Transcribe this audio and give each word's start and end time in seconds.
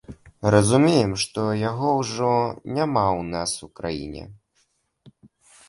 Разумеем, 0.53 1.11
што 1.23 1.43
яго 1.57 1.91
ўжо 1.99 2.31
няма 2.79 3.05
ў 3.19 3.21
нас 3.37 3.51
у 3.71 3.73
краіне. 3.81 4.23